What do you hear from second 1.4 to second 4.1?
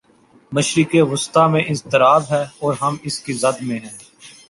میں اضطراب ہے اور ہم اس کی زد میں ہیں۔